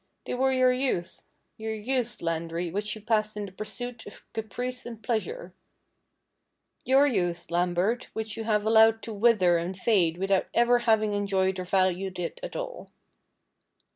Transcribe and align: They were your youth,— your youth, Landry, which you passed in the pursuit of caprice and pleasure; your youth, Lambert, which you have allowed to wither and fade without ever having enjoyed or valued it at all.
They 0.25 0.33
were 0.33 0.51
your 0.51 0.71
youth,— 0.73 1.25
your 1.59 1.75
youth, 1.75 2.23
Landry, 2.23 2.71
which 2.71 2.95
you 2.95 3.01
passed 3.01 3.37
in 3.37 3.45
the 3.45 3.51
pursuit 3.51 4.07
of 4.07 4.25
caprice 4.33 4.83
and 4.83 4.99
pleasure; 5.03 5.53
your 6.83 7.05
youth, 7.05 7.51
Lambert, 7.51 8.09
which 8.13 8.35
you 8.35 8.45
have 8.45 8.65
allowed 8.65 9.03
to 9.03 9.13
wither 9.13 9.59
and 9.59 9.77
fade 9.77 10.17
without 10.17 10.47
ever 10.55 10.79
having 10.89 11.13
enjoyed 11.13 11.59
or 11.59 11.65
valued 11.65 12.17
it 12.17 12.39
at 12.41 12.55
all. 12.55 12.89